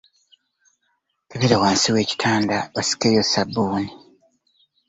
[1.29, 3.89] Kebera wansi we kitanda osikeyo ssabuuni.